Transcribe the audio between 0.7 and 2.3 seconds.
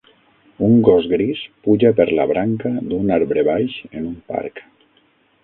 gos gris puja per la